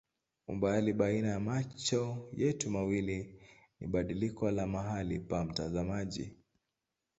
Umbali 0.47 0.93
baina 0.93 1.27
ya 1.27 1.39
macho 1.39 2.29
yetu 2.33 2.69
mawili 2.71 3.39
ni 3.79 3.87
badiliko 3.87 4.51
la 4.51 4.67
mahali 4.67 5.19
pa 5.19 5.45
mtazamaji. 5.45 6.33